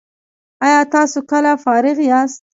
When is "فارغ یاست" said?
1.63-2.41